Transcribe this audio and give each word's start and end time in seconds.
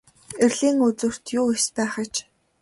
Эрлийн 0.45 0.77
үзүүрт 0.87 1.25
юу 1.39 1.45
эс 1.55 1.65
байх 1.75 1.93
аж. 2.03 2.13